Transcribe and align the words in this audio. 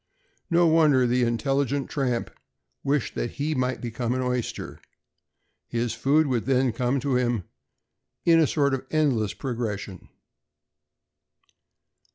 No 0.49 0.65
wonder 0.65 1.05
the 1.05 1.21
intelligent 1.21 1.87
tramp 1.87 2.31
wished 2.83 3.13
that 3.13 3.33
he 3.33 3.53
might 3.53 3.81
become 3.81 4.15
an 4.15 4.21
oyster. 4.23 4.81
His 5.67 5.93
food 5.93 6.25
would 6.25 6.45
then 6.45 6.71
come 6.71 6.99
to 7.01 7.17
him 7.17 7.43
in 8.25 8.39
a 8.39 8.47
sort 8.47 8.73
of 8.73 8.87
endless 8.89 9.33
progression. 9.35 10.09